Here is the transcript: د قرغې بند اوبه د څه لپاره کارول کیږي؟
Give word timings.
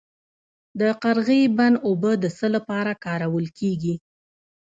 د 0.79 0.81
قرغې 1.01 1.41
بند 1.57 1.75
اوبه 1.87 2.11
د 2.23 2.25
څه 2.37 2.47
لپاره 2.55 2.91
کارول 3.05 3.45
کیږي؟ 3.59 3.95